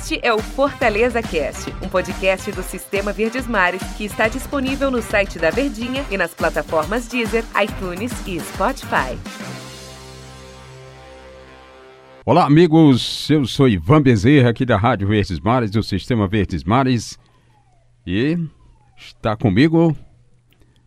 Este 0.00 0.18
é 0.22 0.32
o 0.32 0.38
Fortaleza 0.38 1.20
Cast, 1.20 1.70
um 1.82 1.86
podcast 1.86 2.50
do 2.52 2.62
Sistema 2.62 3.12
Verdes 3.12 3.46
Mares 3.46 3.82
que 3.98 4.04
está 4.06 4.28
disponível 4.28 4.90
no 4.90 5.02
site 5.02 5.38
da 5.38 5.50
Verdinha 5.50 6.02
e 6.10 6.16
nas 6.16 6.32
plataformas 6.32 7.06
Deezer, 7.06 7.44
iTunes 7.62 8.10
e 8.26 8.40
Spotify. 8.40 9.18
Olá, 12.24 12.46
amigos. 12.46 13.28
Eu 13.28 13.44
sou 13.44 13.68
Ivan 13.68 14.00
Bezerra, 14.00 14.48
aqui 14.48 14.64
da 14.64 14.78
Rádio 14.78 15.06
Verdes 15.06 15.38
Mares, 15.38 15.70
do 15.70 15.82
Sistema 15.82 16.26
Verdes 16.26 16.64
Mares. 16.64 17.18
E 18.06 18.38
está 18.96 19.36
comigo 19.36 19.94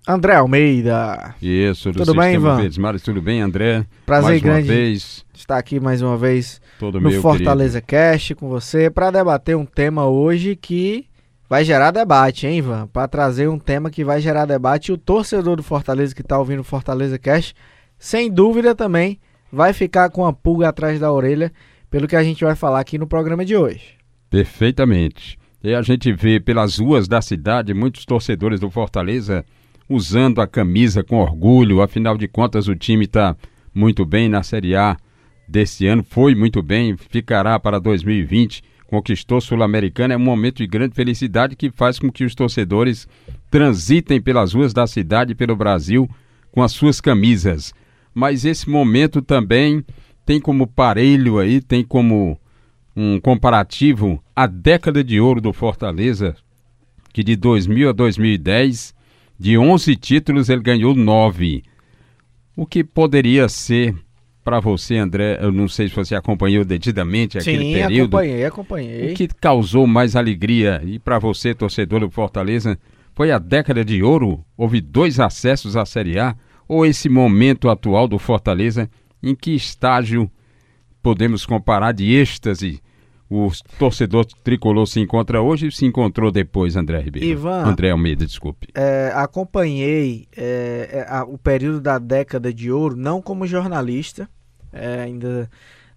André 0.07 0.35
Almeida. 0.35 1.33
Isso, 1.41 1.89
do 1.89 1.99
Tudo 1.99 2.05
Sistema 2.05 2.23
bem, 2.23 2.35
Ivan? 2.35 2.57
Verdes. 2.57 3.03
Tudo 3.03 3.21
bem, 3.21 3.41
André? 3.41 3.85
Prazer 4.05 4.29
mais 4.29 4.41
grande 4.41 4.69
uma 4.69 4.75
vez, 4.75 5.25
estar 5.33 5.57
aqui 5.57 5.79
mais 5.79 6.01
uma 6.01 6.17
vez 6.17 6.61
todo 6.77 6.99
no 6.99 7.09
meu 7.09 7.21
Fortaleza 7.21 7.81
Cast 7.81 8.35
com 8.35 8.49
você 8.49 8.89
para 8.89 9.11
debater 9.11 9.55
um 9.55 9.65
tema 9.65 10.05
hoje 10.05 10.57
que 10.57 11.05
vai 11.49 11.63
gerar 11.63 11.91
debate, 11.91 12.45
hein, 12.45 12.57
Ivan? 12.57 12.87
Para 12.87 13.07
trazer 13.07 13.47
um 13.47 13.57
tema 13.57 13.89
que 13.89 14.03
vai 14.03 14.19
gerar 14.19 14.45
debate. 14.45 14.89
E 14.89 14.91
o 14.91 14.97
torcedor 14.97 15.55
do 15.55 15.63
Fortaleza 15.63 16.13
que 16.13 16.21
está 16.21 16.37
ouvindo 16.37 16.59
o 16.59 16.65
Fortaleza 16.65 17.17
Cast, 17.17 17.55
sem 17.97 18.29
dúvida 18.29 18.75
também 18.75 19.19
vai 19.49 19.71
ficar 19.71 20.09
com 20.09 20.25
a 20.25 20.33
pulga 20.33 20.67
atrás 20.67 20.99
da 20.99 21.11
orelha 21.11 21.51
pelo 21.89 22.07
que 22.07 22.15
a 22.15 22.23
gente 22.23 22.43
vai 22.43 22.55
falar 22.55 22.81
aqui 22.81 22.97
no 22.97 23.07
programa 23.07 23.45
de 23.45 23.55
hoje. 23.55 23.95
Perfeitamente. 24.29 25.37
E 25.63 25.73
a 25.73 25.81
gente 25.81 26.11
vê 26.11 26.41
pelas 26.41 26.77
ruas 26.77 27.07
da 27.07 27.21
cidade 27.21 27.73
muitos 27.73 28.03
torcedores 28.03 28.59
do 28.59 28.69
Fortaleza 28.69 29.45
usando 29.89 30.41
a 30.41 30.47
camisa 30.47 31.03
com 31.03 31.17
orgulho. 31.17 31.81
Afinal 31.81 32.17
de 32.17 32.27
contas, 32.27 32.67
o 32.67 32.75
time 32.75 33.05
está 33.05 33.35
muito 33.73 34.05
bem 34.05 34.29
na 34.29 34.43
Série 34.43 34.75
A 34.75 34.97
desse 35.47 35.85
ano, 35.85 36.03
foi 36.03 36.35
muito 36.35 36.61
bem, 36.61 36.95
ficará 36.97 37.59
para 37.59 37.79
2020. 37.79 38.63
Conquistou 38.87 39.41
Sul-Americana, 39.41 40.13
é 40.13 40.17
um 40.17 40.19
momento 40.19 40.57
de 40.57 40.67
grande 40.67 40.93
felicidade 40.93 41.55
que 41.55 41.71
faz 41.71 41.97
com 41.97 42.11
que 42.11 42.23
os 42.23 42.35
torcedores 42.35 43.07
transitem 43.49 44.21
pelas 44.21 44.53
ruas 44.53 44.73
da 44.73 44.85
cidade 44.85 45.31
e 45.31 45.35
pelo 45.35 45.55
Brasil 45.55 46.07
com 46.51 46.61
as 46.61 46.71
suas 46.71 47.01
camisas. 47.01 47.73
Mas 48.13 48.45
esse 48.45 48.69
momento 48.69 49.21
também 49.21 49.83
tem 50.25 50.39
como 50.39 50.67
parelho 50.67 51.39
aí, 51.39 51.59
tem 51.59 51.83
como 51.83 52.39
um 52.95 53.19
comparativo 53.19 54.23
a 54.35 54.45
década 54.45 55.03
de 55.03 55.19
ouro 55.19 55.41
do 55.41 55.51
Fortaleza, 55.51 56.35
que 57.11 57.23
de 57.23 57.35
2000 57.35 57.89
a 57.89 57.91
2010, 57.91 58.93
de 59.39 59.57
11 59.57 59.95
títulos 59.95 60.49
ele 60.49 60.61
ganhou 60.61 60.95
9. 60.95 61.63
O 62.55 62.65
que 62.65 62.83
poderia 62.83 63.49
ser 63.49 63.95
para 64.43 64.59
você, 64.59 64.97
André, 64.97 65.39
eu 65.41 65.51
não 65.51 65.67
sei 65.67 65.87
se 65.87 65.95
você 65.95 66.15
acompanhou 66.15 66.65
detidamente 66.65 67.37
aquele 67.37 67.63
Sim, 67.63 67.73
período. 67.73 68.17
acompanhei, 68.17 68.45
acompanhei. 68.45 69.11
O 69.11 69.15
que 69.15 69.27
causou 69.27 69.87
mais 69.87 70.15
alegria 70.15 70.81
e 70.85 70.99
para 70.99 71.17
você, 71.17 71.55
torcedor 71.55 72.01
do 72.01 72.11
Fortaleza, 72.11 72.77
foi 73.15 73.31
a 73.31 73.39
década 73.39 73.85
de 73.85 74.03
ouro? 74.03 74.43
Houve 74.57 74.81
dois 74.81 75.19
acessos 75.19 75.77
à 75.77 75.85
Série 75.85 76.19
A? 76.19 76.35
Ou 76.67 76.85
esse 76.85 77.07
momento 77.07 77.69
atual 77.69 78.07
do 78.07 78.19
Fortaleza, 78.19 78.89
em 79.21 79.33
que 79.33 79.51
estágio 79.51 80.29
podemos 81.01 81.45
comparar 81.45 81.93
de 81.93 82.13
êxtase 82.13 82.81
o 83.35 83.51
torcedor 83.79 84.25
tricolor 84.43 84.85
se 84.87 84.99
encontra 84.99 85.41
hoje 85.41 85.67
e 85.67 85.71
se 85.71 85.85
encontrou 85.85 86.31
depois, 86.31 86.75
André 86.75 86.99
Ribeiro? 86.99 87.27
Ivan, 87.27 87.63
André 87.65 87.89
Almeida, 87.91 88.25
desculpe. 88.25 88.67
É, 88.75 89.11
acompanhei 89.15 90.27
é, 90.35 90.89
é, 90.91 91.05
a- 91.09 91.23
o 91.23 91.37
período 91.37 91.81
da 91.81 91.97
década 91.97 92.53
de 92.53 92.71
ouro, 92.71 92.95
não 92.95 93.21
como 93.21 93.47
jornalista, 93.47 94.29
é, 94.71 95.01
ainda 95.01 95.49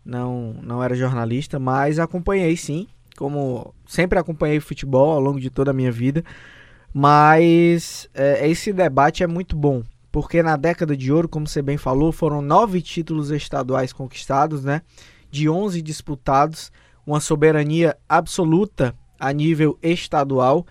não, 0.04 0.54
não 0.62 0.82
era 0.82 0.94
jornalista, 0.94 1.58
mas 1.58 1.98
acompanhei 1.98 2.56
sim, 2.56 2.86
como 3.16 3.74
sempre 3.86 4.18
acompanhei 4.18 4.60
futebol 4.60 5.12
ao 5.12 5.20
longo 5.20 5.40
de 5.40 5.50
toda 5.50 5.70
a 5.70 5.74
minha 5.74 5.90
vida. 5.92 6.22
Mas 6.92 8.08
é, 8.14 8.48
esse 8.48 8.72
debate 8.72 9.22
é 9.22 9.26
muito 9.26 9.54
bom, 9.54 9.82
porque 10.10 10.42
na 10.42 10.56
década 10.56 10.96
de 10.96 11.12
ouro, 11.12 11.28
como 11.28 11.46
você 11.46 11.60
bem 11.60 11.76
falou, 11.76 12.10
foram 12.10 12.40
nove 12.40 12.80
títulos 12.80 13.30
estaduais 13.30 13.92
conquistados, 13.92 14.64
né? 14.64 14.80
De 15.30 15.48
11 15.48 15.82
disputados, 15.82 16.72
uma 17.06 17.20
soberania 17.20 17.96
absoluta 18.08 18.94
a 19.18 19.32
nível 19.32 19.78
estadual 19.82 20.66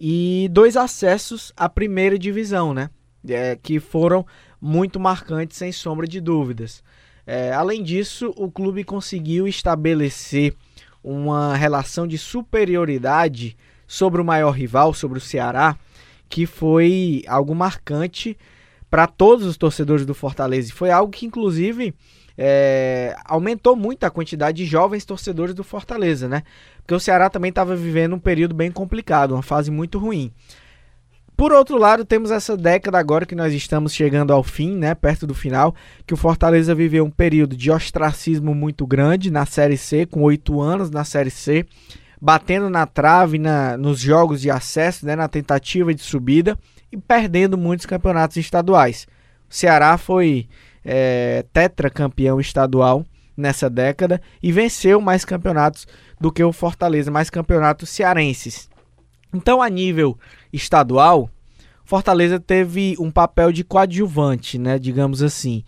e 0.00 0.48
dois 0.50 0.76
acessos 0.76 1.52
à 1.56 1.68
primeira 1.68 2.18
divisão, 2.18 2.72
né? 2.74 2.90
É, 3.26 3.56
que 3.56 3.78
foram 3.78 4.26
muito 4.60 4.98
marcantes, 4.98 5.56
sem 5.56 5.70
sombra 5.72 6.06
de 6.06 6.20
dúvidas. 6.20 6.82
É, 7.26 7.52
além 7.52 7.82
disso, 7.82 8.32
o 8.36 8.50
clube 8.50 8.84
conseguiu 8.84 9.46
estabelecer 9.46 10.54
uma 11.02 11.56
relação 11.56 12.06
de 12.06 12.18
superioridade 12.18 13.56
sobre 13.86 14.20
o 14.20 14.24
maior 14.24 14.50
rival, 14.50 14.92
sobre 14.92 15.18
o 15.18 15.20
Ceará, 15.20 15.76
que 16.28 16.46
foi 16.46 17.22
algo 17.26 17.54
marcante 17.54 18.36
para 18.94 19.08
todos 19.08 19.44
os 19.44 19.56
torcedores 19.56 20.06
do 20.06 20.14
Fortaleza. 20.14 20.72
Foi 20.72 20.88
algo 20.88 21.10
que, 21.10 21.26
inclusive, 21.26 21.92
é, 22.38 23.16
aumentou 23.24 23.74
muito 23.74 24.04
a 24.04 24.10
quantidade 24.10 24.58
de 24.58 24.66
jovens 24.66 25.04
torcedores 25.04 25.52
do 25.52 25.64
Fortaleza, 25.64 26.28
né? 26.28 26.44
Porque 26.76 26.94
o 26.94 27.00
Ceará 27.00 27.28
também 27.28 27.48
estava 27.48 27.74
vivendo 27.74 28.14
um 28.14 28.20
período 28.20 28.54
bem 28.54 28.70
complicado, 28.70 29.32
uma 29.32 29.42
fase 29.42 29.68
muito 29.68 29.98
ruim. 29.98 30.30
Por 31.36 31.50
outro 31.50 31.76
lado, 31.76 32.04
temos 32.04 32.30
essa 32.30 32.56
década 32.56 32.96
agora 32.96 33.26
que 33.26 33.34
nós 33.34 33.52
estamos 33.52 33.92
chegando 33.92 34.32
ao 34.32 34.44
fim, 34.44 34.76
né, 34.76 34.94
perto 34.94 35.26
do 35.26 35.34
final, 35.34 35.74
que 36.06 36.14
o 36.14 36.16
Fortaleza 36.16 36.72
viveu 36.72 37.04
um 37.04 37.10
período 37.10 37.56
de 37.56 37.72
ostracismo 37.72 38.54
muito 38.54 38.86
grande 38.86 39.28
na 39.28 39.44
Série 39.44 39.76
C, 39.76 40.06
com 40.06 40.22
oito 40.22 40.60
anos 40.60 40.88
na 40.88 41.02
Série 41.02 41.32
C, 41.32 41.66
batendo 42.24 42.70
na 42.70 42.86
trave 42.86 43.38
na, 43.38 43.76
nos 43.76 44.00
jogos 44.00 44.40
de 44.40 44.50
acesso, 44.50 45.04
né, 45.04 45.14
na 45.14 45.28
tentativa 45.28 45.92
de 45.92 46.00
subida 46.00 46.58
e 46.90 46.96
perdendo 46.96 47.58
muitos 47.58 47.84
campeonatos 47.84 48.38
estaduais. 48.38 49.06
O 49.46 49.54
Ceará 49.54 49.98
foi 49.98 50.48
é, 50.82 51.44
tetracampeão 51.52 52.40
estadual 52.40 53.04
nessa 53.36 53.68
década 53.68 54.22
e 54.42 54.50
venceu 54.50 55.02
mais 55.02 55.22
campeonatos 55.22 55.86
do 56.18 56.32
que 56.32 56.42
o 56.42 56.50
Fortaleza, 56.50 57.10
mais 57.10 57.28
campeonatos 57.28 57.90
cearenses. 57.90 58.70
Então, 59.30 59.60
a 59.60 59.68
nível 59.68 60.18
estadual, 60.50 61.28
Fortaleza 61.84 62.40
teve 62.40 62.96
um 62.98 63.10
papel 63.10 63.52
de 63.52 63.62
coadjuvante, 63.62 64.58
né, 64.58 64.78
digamos 64.78 65.22
assim, 65.22 65.62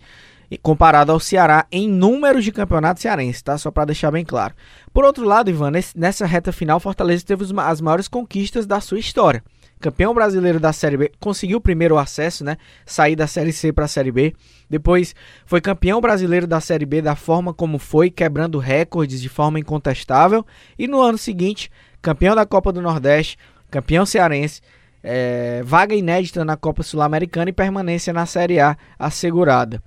comparado 0.55 1.11
ao 1.11 1.19
Ceará 1.19 1.65
em 1.71 1.89
números 1.89 2.45
de 2.45 2.51
campeonatos 2.51 3.01
cearenses, 3.01 3.41
tá? 3.41 3.57
Só 3.57 3.69
para 3.71 3.85
deixar 3.85 4.11
bem 4.11 4.23
claro. 4.23 4.53
Por 4.93 5.03
outro 5.03 5.25
lado, 5.25 5.49
Ivan, 5.49 5.71
nessa 5.95 6.25
reta 6.25 6.51
final, 6.53 6.79
Fortaleza 6.79 7.25
teve 7.25 7.43
as 7.57 7.81
maiores 7.81 8.07
conquistas 8.07 8.65
da 8.65 8.79
sua 8.79 8.99
história. 8.99 9.43
Campeão 9.79 10.13
brasileiro 10.13 10.59
da 10.59 10.73
Série 10.73 10.97
B, 10.97 11.11
conseguiu 11.19 11.59
o 11.59 11.61
primeiro 11.61 11.97
acesso, 11.97 12.43
né? 12.43 12.57
Sair 12.85 13.15
da 13.15 13.27
Série 13.27 13.51
C 13.51 13.71
para 13.71 13.85
a 13.85 13.87
Série 13.87 14.11
B. 14.11 14.33
Depois 14.69 15.13
foi 15.45 15.61
campeão 15.61 16.01
brasileiro 16.01 16.47
da 16.47 16.59
Série 16.59 16.85
B 16.85 17.01
da 17.01 17.15
forma 17.15 17.53
como 17.53 17.77
foi, 17.77 18.09
quebrando 18.09 18.57
recordes 18.57 19.21
de 19.21 19.29
forma 19.29 19.59
incontestável. 19.59 20.45
E 20.79 20.87
no 20.87 20.99
ano 20.99 21.17
seguinte, 21.17 21.69
campeão 22.01 22.35
da 22.35 22.45
Copa 22.45 22.71
do 22.71 22.81
Nordeste, 22.81 23.37
campeão 23.69 24.03
cearense, 24.03 24.61
é, 25.03 25.61
vaga 25.63 25.93
inédita 25.93 26.43
na 26.43 26.57
Copa 26.57 26.81
Sul-Americana 26.81 27.51
e 27.51 27.53
permanência 27.53 28.11
na 28.11 28.25
Série 28.25 28.59
A 28.59 28.75
assegurada. 28.97 29.83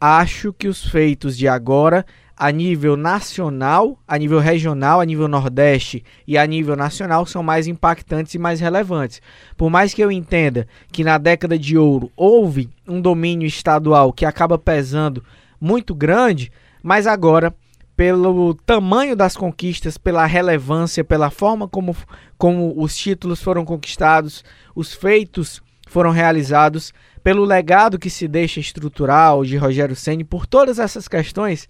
Acho 0.00 0.52
que 0.52 0.68
os 0.68 0.84
feitos 0.84 1.36
de 1.36 1.48
agora, 1.48 2.04
a 2.36 2.50
nível 2.50 2.96
nacional, 2.96 3.98
a 4.06 4.18
nível 4.18 4.38
regional, 4.38 5.00
a 5.00 5.04
nível 5.04 5.28
Nordeste 5.28 6.04
e 6.26 6.36
a 6.36 6.46
nível 6.46 6.76
nacional, 6.76 7.24
são 7.26 7.42
mais 7.42 7.66
impactantes 7.66 8.34
e 8.34 8.38
mais 8.38 8.60
relevantes. 8.60 9.22
Por 9.56 9.70
mais 9.70 9.94
que 9.94 10.02
eu 10.02 10.10
entenda 10.10 10.66
que 10.92 11.04
na 11.04 11.16
década 11.16 11.58
de 11.58 11.78
ouro 11.78 12.10
houve 12.16 12.68
um 12.86 13.00
domínio 13.00 13.46
estadual 13.46 14.12
que 14.12 14.26
acaba 14.26 14.58
pesando 14.58 15.24
muito 15.60 15.94
grande, 15.94 16.50
mas 16.82 17.06
agora 17.06 17.54
pelo 17.96 18.54
tamanho 18.54 19.14
das 19.14 19.36
conquistas, 19.36 19.96
pela 19.96 20.26
relevância, 20.26 21.04
pela 21.04 21.30
forma 21.30 21.68
como, 21.68 21.96
como 22.36 22.74
os 22.76 22.96
títulos 22.96 23.40
foram 23.40 23.64
conquistados, 23.64 24.44
os 24.74 24.92
feitos 24.92 25.62
foram 25.88 26.10
realizados, 26.10 26.92
pelo 27.22 27.44
legado 27.44 27.98
que 27.98 28.10
se 28.10 28.28
deixa 28.28 28.60
estrutural 28.60 29.44
de 29.44 29.56
Rogério 29.56 29.96
Ceni, 29.96 30.24
por 30.24 30.46
todas 30.46 30.78
essas 30.78 31.08
questões, 31.08 31.68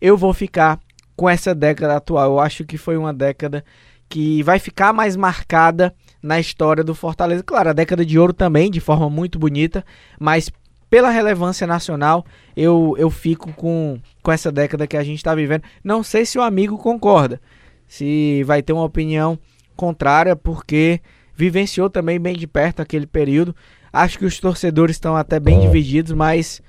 eu 0.00 0.16
vou 0.16 0.32
ficar 0.32 0.78
com 1.16 1.28
essa 1.28 1.54
década 1.54 1.96
atual. 1.96 2.32
Eu 2.32 2.40
acho 2.40 2.64
que 2.64 2.76
foi 2.76 2.96
uma 2.96 3.12
década 3.12 3.64
que 4.08 4.42
vai 4.42 4.58
ficar 4.58 4.92
mais 4.92 5.16
marcada 5.16 5.94
na 6.22 6.38
história 6.38 6.84
do 6.84 6.94
Fortaleza. 6.94 7.42
Claro, 7.42 7.70
a 7.70 7.72
década 7.72 8.04
de 8.04 8.18
ouro 8.18 8.32
também, 8.32 8.70
de 8.70 8.80
forma 8.80 9.08
muito 9.10 9.38
bonita, 9.38 9.84
mas 10.18 10.50
pela 10.88 11.10
relevância 11.10 11.66
nacional, 11.66 12.24
eu, 12.56 12.94
eu 12.98 13.10
fico 13.10 13.52
com, 13.52 13.98
com 14.22 14.30
essa 14.30 14.52
década 14.52 14.86
que 14.86 14.96
a 14.96 15.02
gente 15.02 15.18
está 15.18 15.34
vivendo. 15.34 15.62
Não 15.82 16.02
sei 16.02 16.24
se 16.24 16.38
o 16.38 16.42
amigo 16.42 16.78
concorda, 16.78 17.40
se 17.88 18.42
vai 18.44 18.62
ter 18.62 18.72
uma 18.72 18.84
opinião 18.84 19.38
contrária, 19.74 20.36
porque 20.36 21.00
vivenciou 21.36 21.90
também 21.90 22.18
bem 22.18 22.36
de 22.36 22.46
perto 22.46 22.80
aquele 22.80 23.06
período. 23.06 23.54
Acho 23.92 24.18
que 24.18 24.24
os 24.24 24.38
torcedores 24.38 24.96
estão 24.96 25.16
até 25.16 25.38
bem 25.38 25.60
divididos, 25.60 26.12
mas, 26.12 26.60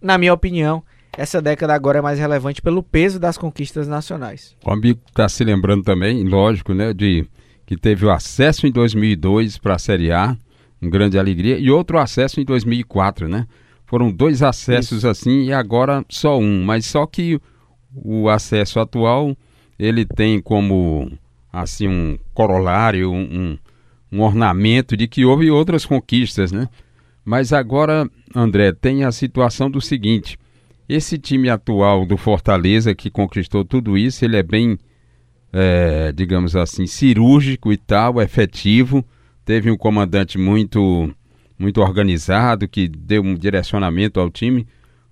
na 0.00 0.18
minha 0.18 0.34
opinião, 0.34 0.82
essa 1.16 1.40
década 1.40 1.74
agora 1.74 1.98
é 1.98 2.02
mais 2.02 2.18
relevante 2.18 2.60
pelo 2.60 2.82
peso 2.82 3.18
das 3.18 3.38
conquistas 3.38 3.88
nacionais. 3.88 4.54
O 4.64 4.70
amigo 4.70 5.00
está 5.08 5.28
se 5.28 5.42
lembrando 5.42 5.82
também, 5.82 6.24
lógico, 6.24 6.74
né, 6.74 6.92
de 6.92 7.26
que 7.64 7.76
teve 7.76 8.04
o 8.04 8.10
acesso 8.10 8.66
em 8.66 8.70
2002 8.70 9.58
para 9.58 9.74
a 9.74 9.78
Série 9.78 10.12
A, 10.12 10.36
uma 10.80 10.90
grande 10.90 11.18
alegria, 11.18 11.58
e 11.58 11.70
outro 11.70 11.98
acesso 11.98 12.40
em 12.40 12.44
2004, 12.44 13.28
né? 13.28 13.46
Foram 13.86 14.10
dois 14.10 14.42
acessos 14.42 14.98
Isso. 14.98 15.08
assim 15.08 15.44
e 15.44 15.52
agora 15.52 16.04
só 16.08 16.38
um, 16.38 16.64
mas 16.64 16.86
só 16.86 17.06
que 17.06 17.40
o 17.94 18.28
acesso 18.28 18.78
atual 18.78 19.36
ele 19.78 20.04
tem 20.04 20.40
como 20.40 21.10
assim 21.52 21.88
um 21.88 22.18
corolário, 22.34 23.10
um, 23.12 23.56
um 24.10 24.20
ornamento 24.20 24.96
de 24.96 25.06
que 25.06 25.24
houve 25.24 25.50
outras 25.50 25.84
conquistas, 25.84 26.52
né? 26.52 26.68
Mas 27.24 27.52
agora, 27.52 28.08
André, 28.34 28.72
tem 28.72 29.04
a 29.04 29.10
situação 29.10 29.70
do 29.70 29.80
seguinte: 29.80 30.38
esse 30.88 31.18
time 31.18 31.50
atual 31.50 32.06
do 32.06 32.16
Fortaleza 32.16 32.94
que 32.94 33.10
conquistou 33.10 33.64
tudo 33.64 33.98
isso, 33.98 34.24
ele 34.24 34.36
é 34.36 34.42
bem, 34.42 34.78
é, 35.52 36.12
digamos 36.12 36.54
assim, 36.54 36.86
cirúrgico 36.86 37.72
e 37.72 37.76
tal, 37.76 38.22
efetivo. 38.22 39.04
Teve 39.44 39.70
um 39.70 39.76
comandante 39.76 40.38
muito, 40.38 41.12
muito 41.58 41.80
organizado 41.80 42.68
que 42.68 42.88
deu 42.88 43.22
um 43.22 43.34
direcionamento 43.34 44.20
ao 44.20 44.30
time. 44.30 44.66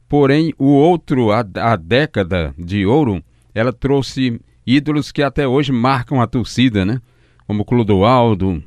Porém, 0.08 0.54
o 0.56 0.66
outro, 0.66 1.32
a, 1.32 1.44
a 1.56 1.76
década 1.76 2.54
de 2.56 2.86
ouro, 2.86 3.22
ela 3.52 3.72
trouxe 3.72 4.40
ídolos 4.64 5.10
que 5.10 5.22
até 5.22 5.46
hoje 5.46 5.72
marcam 5.72 6.20
a 6.20 6.26
torcida, 6.26 6.84
né? 6.84 7.00
Como 7.46 7.64
Clodoaldo, 7.64 8.62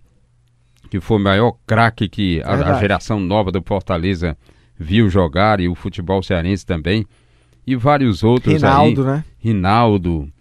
que 0.89 0.99
foi 0.99 1.17
o 1.17 1.23
maior 1.23 1.53
craque 1.65 2.07
que 2.07 2.41
a, 2.43 2.75
a, 2.75 2.79
geração 2.79 3.19
nova 3.19 3.51
do 3.51 3.61
Fortaleza 3.61 4.37
viu 4.77 5.09
jogar, 5.09 5.59
e 5.59 5.67
o 5.67 5.75
futebol 5.75 6.21
cearense 6.23 6.65
também. 6.65 7.05
E 7.65 7.75
vários 7.75 8.23
outros 8.23 8.53
Rinaldo, 8.53 9.01
aí. 9.01 9.07
né? 9.07 9.25
Rinaldo. 9.39 10.31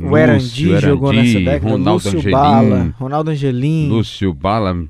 O 0.00 0.16
Erandi 0.16 0.78
jogou 0.80 1.12
nessa 1.12 1.38
década. 1.38 1.70
Ronaldo 1.70 1.92
Lúcio 1.92 2.18
Angelim, 2.18 2.32
Bala, 2.32 2.94
Ronaldo 2.98 3.30
Angelim. 3.30 3.88
Lúcio 3.88 4.34
Bala, 4.34 4.84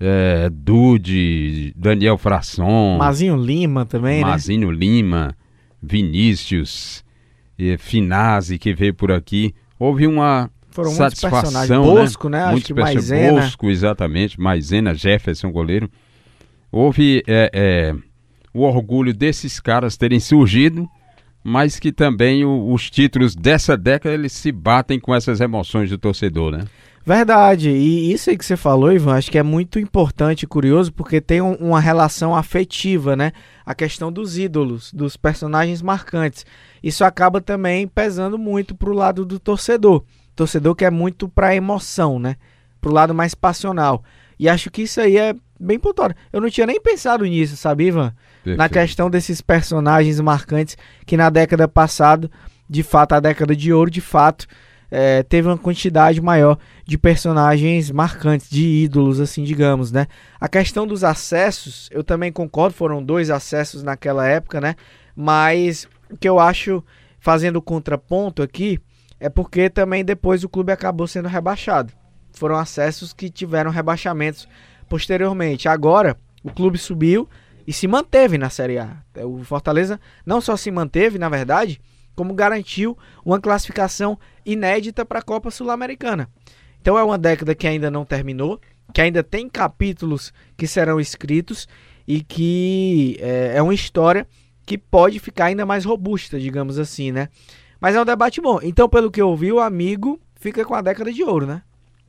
é, 0.00 0.50
Dude, 0.50 1.72
Daniel 1.76 2.18
Frasson. 2.18 2.96
Mazinho 2.98 3.36
Lima 3.36 3.84
também, 3.84 4.22
Mazinho 4.22 4.70
né? 4.70 4.76
Lima, 4.76 5.36
Vinícius, 5.80 7.04
e 7.58 7.76
Finazzi 7.78 8.58
que 8.58 8.74
veio 8.74 8.94
por 8.94 9.12
aqui. 9.12 9.54
Houve 9.78 10.06
uma 10.06 10.50
Foram 10.84 10.96
satisfação, 10.96 11.84
Bosco, 11.84 12.28
né? 12.28 12.38
né? 12.38 12.44
Acho 12.52 12.64
que 12.64 12.74
Maisena. 12.74 13.40
Bosco, 13.40 13.70
exatamente, 13.70 14.40
Maisena, 14.40 14.94
Jefferson, 14.94 15.50
goleiro. 15.50 15.90
Houve 16.72 17.22
é, 17.26 17.50
é, 17.52 17.94
o 18.54 18.62
orgulho 18.62 19.12
desses 19.12 19.60
caras 19.60 19.96
terem 19.96 20.20
surgido, 20.20 20.88
mas 21.42 21.78
que 21.78 21.92
também 21.92 22.44
o, 22.44 22.72
os 22.72 22.90
títulos 22.90 23.34
dessa 23.34 23.76
década 23.76 24.14
eles 24.14 24.32
se 24.32 24.52
batem 24.52 25.00
com 25.00 25.14
essas 25.14 25.40
emoções 25.40 25.90
do 25.90 25.98
torcedor, 25.98 26.52
né? 26.52 26.64
Verdade, 27.04 27.70
e 27.70 28.12
isso 28.12 28.28
aí 28.28 28.36
que 28.36 28.44
você 28.44 28.58
falou, 28.58 28.92
Ivan, 28.92 29.14
acho 29.16 29.30
que 29.30 29.38
é 29.38 29.42
muito 29.42 29.78
importante 29.78 30.42
e 30.42 30.46
curioso 30.46 30.92
porque 30.92 31.18
tem 31.18 31.40
um, 31.40 31.54
uma 31.54 31.80
relação 31.80 32.36
afetiva, 32.36 33.16
né? 33.16 33.32
A 33.64 33.74
questão 33.74 34.12
dos 34.12 34.36
ídolos, 34.36 34.92
dos 34.92 35.16
personagens 35.16 35.80
marcantes. 35.80 36.44
Isso 36.82 37.02
acaba 37.02 37.40
também 37.40 37.88
pesando 37.88 38.38
muito 38.38 38.74
pro 38.74 38.92
lado 38.92 39.24
do 39.24 39.40
torcedor. 39.40 40.04
Torcedor 40.40 40.74
que 40.74 40.86
é 40.86 40.90
muito 40.90 41.28
pra 41.28 41.54
emoção, 41.54 42.18
né? 42.18 42.36
Pro 42.80 42.94
lado 42.94 43.14
mais 43.14 43.34
passional. 43.34 44.02
E 44.38 44.48
acho 44.48 44.70
que 44.70 44.80
isso 44.80 44.98
aí 44.98 45.18
é 45.18 45.34
bem 45.60 45.78
pontuado. 45.78 46.14
Eu 46.32 46.40
não 46.40 46.48
tinha 46.48 46.66
nem 46.66 46.80
pensado 46.80 47.26
nisso, 47.26 47.58
sabe, 47.58 47.88
Ivan? 47.88 48.14
Perfeito. 48.42 48.56
Na 48.56 48.66
questão 48.66 49.10
desses 49.10 49.42
personagens 49.42 50.18
marcantes 50.18 50.78
que 51.04 51.14
na 51.14 51.28
década 51.28 51.68
passada, 51.68 52.30
de 52.66 52.82
fato, 52.82 53.12
a 53.12 53.20
década 53.20 53.54
de 53.54 53.70
ouro, 53.70 53.90
de 53.90 54.00
fato, 54.00 54.46
é, 54.90 55.22
teve 55.22 55.46
uma 55.46 55.58
quantidade 55.58 56.22
maior 56.22 56.56
de 56.86 56.96
personagens 56.96 57.90
marcantes, 57.90 58.48
de 58.48 58.66
ídolos, 58.66 59.20
assim, 59.20 59.44
digamos, 59.44 59.92
né? 59.92 60.06
A 60.40 60.48
questão 60.48 60.86
dos 60.86 61.04
acessos, 61.04 61.90
eu 61.92 62.02
também 62.02 62.32
concordo, 62.32 62.74
foram 62.74 63.04
dois 63.04 63.28
acessos 63.28 63.82
naquela 63.82 64.26
época, 64.26 64.58
né? 64.58 64.74
Mas 65.14 65.86
o 66.10 66.16
que 66.16 66.26
eu 66.26 66.40
acho, 66.40 66.82
fazendo 67.18 67.60
contraponto 67.60 68.42
aqui, 68.42 68.80
é 69.20 69.28
porque 69.28 69.68
também 69.68 70.04
depois 70.04 70.42
o 70.42 70.48
clube 70.48 70.72
acabou 70.72 71.06
sendo 71.06 71.28
rebaixado. 71.28 71.92
Foram 72.32 72.56
acessos 72.56 73.12
que 73.12 73.28
tiveram 73.28 73.70
rebaixamentos 73.70 74.48
posteriormente. 74.88 75.68
Agora, 75.68 76.16
o 76.42 76.50
clube 76.50 76.78
subiu 76.78 77.28
e 77.66 77.72
se 77.72 77.86
manteve 77.86 78.38
na 78.38 78.48
Série 78.48 78.78
A. 78.78 78.96
O 79.22 79.44
Fortaleza 79.44 80.00
não 80.24 80.40
só 80.40 80.56
se 80.56 80.70
manteve, 80.70 81.18
na 81.18 81.28
verdade, 81.28 81.80
como 82.16 82.34
garantiu 82.34 82.96
uma 83.24 83.40
classificação 83.40 84.18
inédita 84.44 85.04
para 85.04 85.18
a 85.18 85.22
Copa 85.22 85.50
Sul-Americana. 85.50 86.28
Então 86.80 86.98
é 86.98 87.04
uma 87.04 87.18
década 87.18 87.54
que 87.54 87.66
ainda 87.66 87.90
não 87.90 88.04
terminou, 88.04 88.58
que 88.92 89.00
ainda 89.00 89.22
tem 89.22 89.48
capítulos 89.48 90.32
que 90.56 90.66
serão 90.66 90.98
escritos 90.98 91.68
e 92.08 92.22
que 92.22 93.16
é, 93.20 93.52
é 93.56 93.62
uma 93.62 93.74
história 93.74 94.26
que 94.64 94.78
pode 94.78 95.18
ficar 95.18 95.46
ainda 95.46 95.66
mais 95.66 95.84
robusta, 95.84 96.38
digamos 96.38 96.78
assim, 96.78 97.12
né? 97.12 97.28
Mas 97.80 97.96
é 97.96 98.02
um 98.02 98.04
debate 98.04 98.40
bom. 98.40 98.60
Então, 98.62 98.88
pelo 98.88 99.10
que 99.10 99.20
eu 99.20 99.32
o 99.32 99.60
amigo 99.60 100.20
fica 100.36 100.64
com 100.64 100.74
a 100.74 100.82
década 100.82 101.12
de 101.12 101.22
ouro, 101.22 101.46
né? 101.46 101.62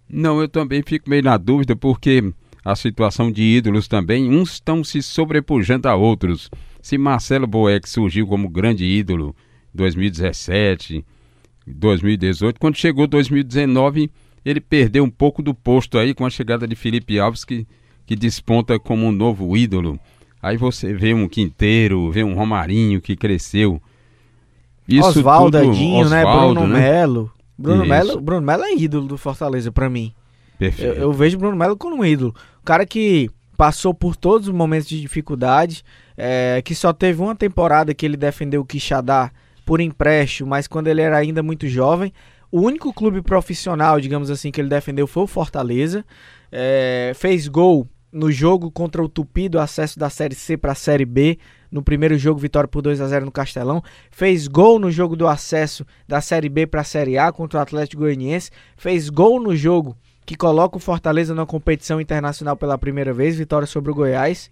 Não, 0.10 0.42
eu 0.42 0.50
também 0.50 0.84
fico 0.86 1.10
meio 1.10 1.24
na 1.24 1.38
dúvida, 1.38 1.76
porque 1.76 2.34
a 2.64 2.76
situação 2.76 3.32
de 3.32 3.42
ídolos 3.42 3.88
também, 3.88 4.30
uns 4.30 4.54
estão 4.54 4.84
se 4.84 5.02
sobrepujando 5.02 5.88
a 5.88 5.96
outros. 5.96 6.50
Se 6.82 6.98
Marcelo 6.98 7.48
Boeck 7.48 7.90
surgiu 7.90 8.28
como 8.28 8.50
grande 8.50 8.84
ídolo, 8.84 9.36
2017, 9.74 11.06
2018. 11.66 12.60
Quando 12.60 12.76
chegou 12.76 13.08
2019, 13.08 14.12
ele 14.44 14.60
perdeu 14.60 15.04
um 15.04 15.10
pouco 15.10 15.42
do 15.42 15.54
posto 15.54 15.98
aí 15.98 16.14
com 16.14 16.26
a 16.26 16.30
chegada 16.30 16.68
de 16.68 16.76
Felipe 16.76 17.20
Alves, 17.20 17.46
que, 17.46 17.66
que 18.06 18.16
desponta 18.16 18.78
como 18.78 19.06
um 19.06 19.12
novo 19.12 19.56
ídolo. 19.56 20.00
Aí 20.42 20.58
você 20.58 20.94
vê 20.94 21.14
um 21.14 21.30
Quinteiro, 21.30 22.12
vê 22.12 22.24
um 22.24 22.34
Romarinho 22.34 23.00
que 23.00 23.16
cresceu. 23.16 23.82
Oswaldo, 25.02 25.58
Edinho, 25.58 26.10
né? 26.10 26.24
Bruno 26.24 26.68
né? 26.68 26.80
Melo. 26.80 27.32
Bruno 27.58 27.86
Melo, 27.86 28.20
Bruno 28.20 28.46
Melo 28.46 28.64
é 28.64 28.76
ídolo 28.76 29.08
do 29.08 29.18
Fortaleza 29.18 29.72
para 29.72 29.90
mim. 29.90 30.14
Perfeito. 30.58 30.96
Eu, 30.96 31.04
eu 31.04 31.14
vejo 31.14 31.38
Bruno 31.38 31.56
Melo 31.56 31.78
como 31.78 31.98
um 31.98 32.06
ídolo. 32.06 32.34
O 32.60 32.64
cara 32.64 32.86
que 32.86 33.30
passou 33.56 33.94
por 33.94 34.16
todos 34.16 34.48
os 34.48 34.54
momentos 34.54 34.90
de 34.90 35.00
dificuldade, 35.00 35.84
é, 36.18 36.62
que 36.66 36.74
só 36.74 36.92
teve 36.92 37.22
uma 37.22 37.36
temporada 37.36 37.94
que 37.94 38.06
ele 38.06 38.18
defendeu 38.18 38.62
o 38.62 38.66
Quixadá 38.66 39.32
por 39.66 39.80
empréstimo, 39.80 40.50
mas 40.50 40.68
quando 40.68 40.88
ele 40.88 41.02
era 41.02 41.18
ainda 41.18 41.44
muito 41.44 41.68
jovem. 41.68 42.12
O 42.52 42.60
único 42.60 42.92
clube 42.92 43.22
profissional, 43.22 44.02
digamos 44.02 44.30
assim, 44.30 44.52
que 44.52 44.60
ele 44.60 44.68
defendeu 44.68 45.08
foi 45.08 45.24
o 45.24 45.28
Fortaleza. 45.28 46.04
É, 46.52 47.14
fez 47.16 47.48
gol 47.48 47.88
no 48.12 48.32
jogo 48.32 48.70
contra 48.70 49.02
o 49.02 49.08
Tupi 49.08 49.48
do 49.48 49.60
acesso 49.60 49.98
da 49.98 50.10
Série 50.10 50.36
C 50.36 50.58
para 50.58 50.74
a 50.74 50.76
Série 50.76 51.06
B. 51.06 51.38
No 51.72 51.82
primeiro 51.82 52.18
jogo, 52.18 52.40
vitória 52.40 52.68
por 52.68 52.82
2 52.82 53.00
a 53.00 53.08
0 53.08 53.26
no 53.26 53.32
Castelão. 53.32 53.82
Fez 54.12 54.48
gol 54.48 54.78
no 54.78 54.92
jogo 54.92 55.16
do 55.16 55.28
acesso 55.28 55.86
da 56.08 56.20
Série 56.20 56.50
B 56.50 56.68
para 56.68 56.82
a 56.82 56.84
Série 56.84 57.18
A 57.18 57.32
contra 57.32 57.60
o 57.60 57.62
Atlético 57.62 58.02
Goianiense. 58.02 58.52
Fez 58.76 59.10
gol 59.10 59.40
no 59.40 59.56
jogo 59.56 59.96
que 60.26 60.36
coloca 60.36 60.78
o 60.78 60.80
Fortaleza 60.80 61.34
na 61.34 61.46
competição 61.46 62.02
internacional 62.02 62.58
pela 62.58 62.78
primeira 62.78 63.14
vez, 63.14 63.38
vitória 63.38 63.66
sobre 63.66 63.92
o 63.92 63.96
Goiás. 63.96 64.52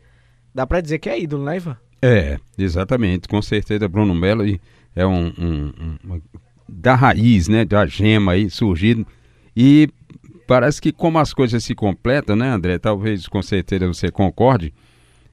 Dá 0.54 0.66
para 0.66 0.82
dizer 0.82 1.00
que 1.00 1.10
é 1.10 1.20
ídolo, 1.20 1.44
né, 1.44 1.58
Ivan? 1.58 1.78
É, 2.02 2.40
exatamente. 2.58 3.28
Com 3.28 3.42
certeza, 3.42 3.88
Bruno 3.88 4.16
Melo 4.16 4.44
é 4.96 5.06
um, 5.06 5.28
um, 5.38 5.74
um, 6.06 6.22
da 6.68 6.96
raiz, 6.96 7.48
né, 7.48 7.66
da 7.66 7.86
gema 7.86 8.34
aí 8.34 8.50
surgido 8.50 9.06
e 9.56 9.90
parece 10.48 10.82
que 10.82 10.92
como 10.92 11.20
as 11.20 11.34
coisas 11.34 11.64
se 11.64 11.76
completam, 11.76 12.36
né, 12.36 12.50
André? 12.50 12.80
Talvez 12.80 13.28
com 13.28 13.42
certeza 13.42 13.88
você 13.88 14.10
concorde. 14.10 14.74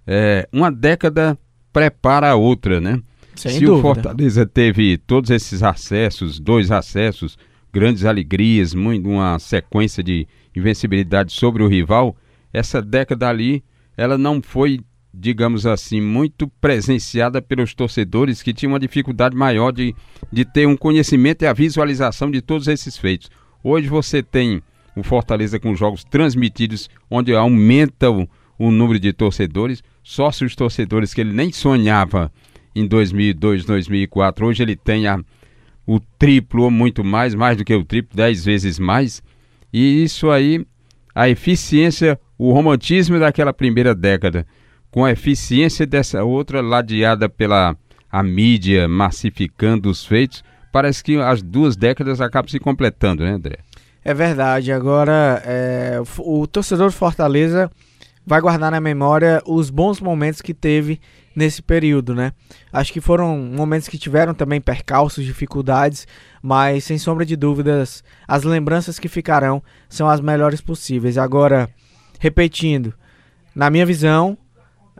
É, 0.06 0.48
uma 0.52 0.70
década 0.70 1.38
prepara 1.76 2.30
a 2.30 2.34
outra, 2.34 2.80
né? 2.80 3.02
Sem 3.34 3.52
Se 3.52 3.60
dúvida. 3.60 3.74
o 3.74 3.82
Fortaleza 3.82 4.46
teve 4.46 4.96
todos 4.96 5.28
esses 5.28 5.62
acessos, 5.62 6.40
dois 6.40 6.70
acessos, 6.70 7.36
grandes 7.70 8.06
alegrias, 8.06 8.72
muito, 8.72 9.06
uma 9.06 9.38
sequência 9.38 10.02
de 10.02 10.26
invencibilidade 10.56 11.34
sobre 11.34 11.62
o 11.62 11.68
rival, 11.68 12.16
essa 12.50 12.80
década 12.80 13.28
ali, 13.28 13.62
ela 13.94 14.16
não 14.16 14.40
foi 14.40 14.80
digamos 15.18 15.64
assim, 15.66 15.98
muito 15.98 16.46
presenciada 16.60 17.40
pelos 17.40 17.74
torcedores 17.74 18.42
que 18.42 18.52
tinham 18.52 18.72
uma 18.72 18.78
dificuldade 18.78 19.34
maior 19.34 19.72
de, 19.72 19.94
de 20.30 20.44
ter 20.44 20.66
um 20.66 20.76
conhecimento 20.76 21.42
e 21.42 21.46
a 21.46 21.54
visualização 21.54 22.30
de 22.30 22.42
todos 22.42 22.68
esses 22.68 22.98
feitos. 22.98 23.30
Hoje 23.64 23.88
você 23.88 24.22
tem 24.22 24.62
o 24.94 25.02
Fortaleza 25.02 25.58
com 25.58 25.74
jogos 25.74 26.04
transmitidos, 26.04 26.90
onde 27.10 27.34
aumenta 27.34 28.10
o, 28.10 28.28
o 28.58 28.70
número 28.70 28.98
de 28.98 29.12
torcedores, 29.12 29.82
sócios 30.02 30.54
torcedores 30.54 31.12
que 31.12 31.20
ele 31.20 31.32
nem 31.32 31.52
sonhava 31.52 32.32
em 32.74 32.86
2002, 32.86 33.64
2004. 33.64 34.46
Hoje 34.46 34.62
ele 34.62 34.76
tem 34.76 35.06
a, 35.06 35.18
o 35.86 36.00
triplo 36.18 36.64
ou 36.64 36.70
muito 36.70 37.04
mais, 37.04 37.34
mais 37.34 37.56
do 37.56 37.64
que 37.64 37.74
o 37.74 37.84
triplo, 37.84 38.16
dez 38.16 38.44
vezes 38.44 38.78
mais. 38.78 39.22
E 39.72 40.02
isso 40.02 40.30
aí, 40.30 40.64
a 41.14 41.28
eficiência, 41.28 42.18
o 42.38 42.52
romantismo 42.52 43.18
daquela 43.18 43.52
primeira 43.52 43.94
década 43.94 44.46
com 44.90 45.04
a 45.04 45.12
eficiência 45.12 45.86
dessa 45.86 46.24
outra 46.24 46.62
ladeada 46.62 47.28
pela 47.28 47.76
a 48.10 48.22
mídia 48.22 48.88
massificando 48.88 49.90
os 49.90 50.06
feitos, 50.06 50.42
parece 50.72 51.04
que 51.04 51.16
as 51.16 51.42
duas 51.42 51.76
décadas 51.76 52.18
acabam 52.18 52.48
se 52.48 52.58
completando, 52.58 53.22
né, 53.22 53.32
André? 53.32 53.58
É 54.02 54.14
verdade. 54.14 54.72
Agora, 54.72 55.42
é, 55.44 56.00
o, 56.18 56.46
torcedor 56.46 56.92
Fortaleza 56.92 57.70
vai 58.26 58.40
guardar 58.40 58.72
na 58.72 58.80
memória 58.80 59.40
os 59.46 59.70
bons 59.70 60.00
momentos 60.00 60.42
que 60.42 60.52
teve 60.52 61.00
nesse 61.34 61.62
período, 61.62 62.14
né? 62.14 62.32
Acho 62.72 62.92
que 62.92 63.00
foram 63.00 63.38
momentos 63.38 63.86
que 63.86 63.96
tiveram 63.96 64.34
também 64.34 64.60
percalços, 64.60 65.24
dificuldades, 65.24 66.08
mas 66.42 66.82
sem 66.82 66.98
sombra 66.98 67.24
de 67.24 67.36
dúvidas, 67.36 68.02
as 68.26 68.42
lembranças 68.42 68.98
que 68.98 69.08
ficarão 69.08 69.62
são 69.88 70.08
as 70.08 70.20
melhores 70.20 70.60
possíveis. 70.60 71.16
Agora, 71.16 71.70
repetindo, 72.18 72.92
na 73.54 73.70
minha 73.70 73.86
visão, 73.86 74.36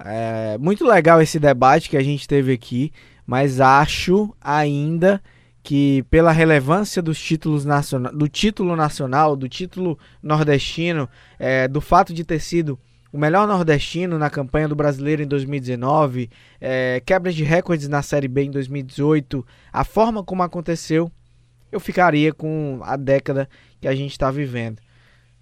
é 0.04 0.56
muito 0.59 0.87
legal 0.87 1.21
esse 1.21 1.40
debate 1.40 1.90
que 1.90 1.97
a 1.97 2.02
gente 2.02 2.28
teve 2.28 2.52
aqui, 2.52 2.92
mas 3.26 3.61
acho 3.61 4.33
ainda 4.40 5.21
que 5.64 6.04
pela 6.04 6.30
relevância 6.30 7.02
dos 7.02 7.21
títulos 7.21 7.64
nacional, 7.64 8.12
do 8.12 8.28
título 8.28 8.76
nacional, 8.76 9.35
do 9.35 9.49
título 9.49 9.99
nordestino, 10.23 11.09
é, 11.40 11.66
do 11.66 11.80
fato 11.80 12.14
de 12.14 12.23
ter 12.23 12.38
sido 12.38 12.78
o 13.13 13.19
melhor 13.19 13.47
nordestino 13.47 14.19
na 14.19 14.29
campanha 14.29 14.69
do 14.69 14.75
brasileiro 14.75 15.23
em 15.23 15.27
2019, 15.27 16.31
é, 16.61 17.03
quebras 17.05 17.35
de 17.35 17.45
recordes 17.45 17.89
na 17.89 18.03
Série 18.03 18.29
B 18.29 18.45
em 18.45 18.51
2018, 18.51 19.47
a 19.73 19.85
forma 19.85 20.23
como 20.23 20.43
aconteceu, 20.43 21.11
eu 21.71 21.81
ficaria 21.81 22.33
com 22.33 22.81
a 22.83 22.97
década 22.97 23.49
que 23.81 23.89
a 23.89 23.95
gente 23.95 24.13
está 24.13 24.31
vivendo. 24.31 24.81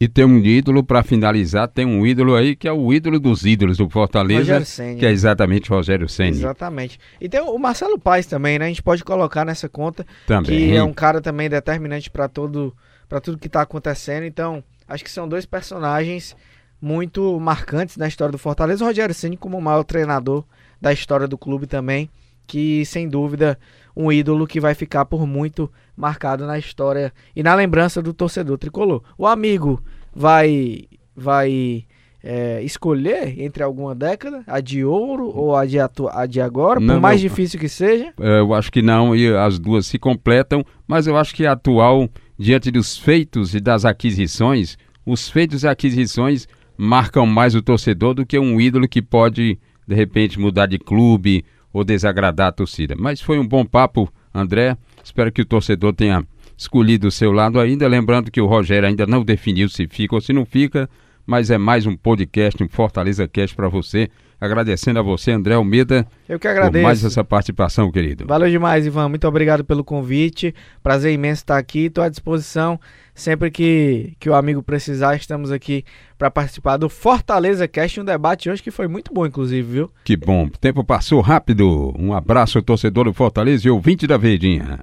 E 0.00 0.08
tem 0.08 0.24
um 0.24 0.38
ídolo, 0.38 0.82
para 0.82 1.02
finalizar, 1.02 1.68
tem 1.68 1.86
um 1.86 2.04
ídolo 2.04 2.34
aí 2.34 2.56
que 2.56 2.66
é 2.66 2.72
o 2.72 2.92
ídolo 2.92 3.18
dos 3.20 3.46
ídolos 3.46 3.78
do 3.78 3.88
Fortaleza, 3.88 4.60
que 4.98 5.06
é 5.06 5.10
exatamente 5.10 5.70
o 5.72 5.74
Rogério 5.76 6.08
Senna. 6.08 6.30
Exatamente. 6.30 6.98
E 7.20 7.28
tem 7.28 7.40
o 7.40 7.58
Marcelo 7.58 7.98
Paes 7.98 8.26
também, 8.26 8.58
né? 8.58 8.66
A 8.66 8.68
gente 8.68 8.82
pode 8.82 9.04
colocar 9.04 9.44
nessa 9.44 9.68
conta, 9.68 10.04
também. 10.26 10.68
que 10.68 10.76
é 10.76 10.82
um 10.82 10.92
cara 10.92 11.20
também 11.20 11.48
determinante 11.48 12.10
para 12.10 12.28
todo 12.28 12.74
para 13.08 13.20
tudo 13.20 13.38
que 13.38 13.46
está 13.46 13.62
acontecendo. 13.62 14.24
Então, 14.24 14.64
acho 14.88 15.04
que 15.04 15.10
são 15.10 15.28
dois 15.28 15.46
personagens 15.46 16.34
muito 16.84 17.40
marcantes 17.40 17.96
na 17.96 18.06
história 18.06 18.30
do 18.30 18.38
Fortaleza. 18.38 18.84
O 18.84 18.86
Rogério 18.86 19.14
Ceni 19.14 19.38
como 19.38 19.56
o 19.56 19.62
maior 19.62 19.82
treinador 19.84 20.44
da 20.78 20.92
história 20.92 21.26
do 21.26 21.38
clube 21.38 21.66
também, 21.66 22.10
que 22.46 22.84
sem 22.84 23.08
dúvida 23.08 23.58
um 23.96 24.12
ídolo 24.12 24.46
que 24.46 24.60
vai 24.60 24.74
ficar 24.74 25.06
por 25.06 25.26
muito 25.26 25.72
marcado 25.96 26.46
na 26.46 26.58
história 26.58 27.10
e 27.34 27.42
na 27.42 27.54
lembrança 27.54 28.02
do 28.02 28.12
torcedor 28.12 28.58
tricolor. 28.58 29.02
O 29.16 29.26
amigo 29.26 29.82
vai 30.14 30.84
vai 31.16 31.86
é, 32.22 32.62
escolher 32.62 33.40
entre 33.40 33.62
alguma 33.62 33.94
década, 33.94 34.42
a 34.46 34.60
de 34.60 34.84
ouro 34.84 35.30
ou 35.34 35.56
a 35.56 35.64
de, 35.64 35.78
a 35.78 36.26
de 36.26 36.40
agora, 36.40 36.80
não, 36.80 36.94
por 36.94 37.00
mais 37.00 37.22
não, 37.22 37.28
difícil 37.28 37.58
que 37.58 37.68
seja? 37.68 38.12
É, 38.20 38.40
eu 38.40 38.52
acho 38.52 38.70
que 38.70 38.82
não, 38.82 39.14
e 39.16 39.34
as 39.34 39.58
duas 39.58 39.86
se 39.86 39.98
completam, 39.98 40.64
mas 40.86 41.06
eu 41.06 41.16
acho 41.16 41.34
que 41.34 41.46
a 41.46 41.52
atual, 41.52 42.08
diante 42.38 42.70
dos 42.70 42.96
feitos 42.96 43.54
e 43.54 43.60
das 43.60 43.84
aquisições, 43.84 44.76
os 45.06 45.28
feitos 45.28 45.62
e 45.62 45.68
aquisições 45.68 46.48
marcam 46.76 47.26
mais 47.26 47.54
o 47.54 47.62
torcedor 47.62 48.14
do 48.14 48.26
que 48.26 48.38
um 48.38 48.60
ídolo 48.60 48.88
que 48.88 49.02
pode, 49.02 49.58
de 49.86 49.94
repente, 49.94 50.38
mudar 50.38 50.66
de 50.66 50.78
clube 50.78 51.44
ou 51.72 51.84
desagradar 51.84 52.48
a 52.48 52.52
torcida. 52.52 52.94
Mas 52.96 53.20
foi 53.20 53.38
um 53.38 53.46
bom 53.46 53.64
papo, 53.64 54.12
André. 54.32 54.76
Espero 55.02 55.32
que 55.32 55.42
o 55.42 55.46
torcedor 55.46 55.92
tenha 55.92 56.24
escolhido 56.56 57.08
o 57.08 57.10
seu 57.10 57.32
lado 57.32 57.58
ainda. 57.60 57.86
Lembrando 57.88 58.30
que 58.30 58.40
o 58.40 58.46
Rogério 58.46 58.88
ainda 58.88 59.06
não 59.06 59.24
definiu 59.24 59.68
se 59.68 59.86
fica 59.86 60.14
ou 60.14 60.20
se 60.20 60.32
não 60.32 60.44
fica, 60.44 60.88
mas 61.26 61.50
é 61.50 61.58
mais 61.58 61.86
um 61.86 61.96
podcast, 61.96 62.62
um 62.62 62.68
Fortaleza 62.68 63.26
Cast 63.26 63.54
para 63.54 63.68
você. 63.68 64.08
Agradecendo 64.40 64.98
a 64.98 65.02
você, 65.02 65.30
André 65.30 65.54
Almeida. 65.54 66.06
Eu 66.28 66.38
que 66.38 66.46
agradeço. 66.46 66.82
Por 66.82 66.82
mais 66.82 67.04
essa 67.04 67.24
participação, 67.24 67.90
querido. 67.90 68.26
Valeu 68.26 68.50
demais, 68.50 68.84
Ivan. 68.84 69.08
Muito 69.08 69.26
obrigado 69.26 69.64
pelo 69.64 69.82
convite. 69.82 70.54
Prazer 70.82 71.14
imenso 71.14 71.42
estar 71.42 71.56
aqui. 71.56 71.86
Estou 71.86 72.04
à 72.04 72.08
disposição. 72.10 72.78
Sempre 73.14 73.50
que, 73.50 74.12
que 74.18 74.28
o 74.28 74.34
amigo 74.34 74.62
precisar, 74.62 75.14
estamos 75.16 75.50
aqui 75.50 75.84
para 76.18 76.30
participar 76.30 76.76
do 76.76 76.88
Fortaleza 76.90 77.66
Cast, 77.66 78.00
um 78.00 78.04
debate 78.04 78.50
hoje 78.50 78.62
que 78.62 78.70
foi 78.70 78.88
muito 78.88 79.14
bom, 79.14 79.24
inclusive, 79.24 79.62
viu? 79.62 79.90
Que 80.04 80.16
bom. 80.16 80.44
O 80.46 80.50
tempo 80.50 80.84
passou 80.84 81.20
rápido. 81.20 81.94
Um 81.98 82.12
abraço, 82.12 82.60
torcedor 82.60 83.04
do 83.04 83.14
Fortaleza 83.14 83.68
e 83.68 83.70
ouvinte 83.70 84.06
da 84.06 84.18
Verdinha. 84.18 84.80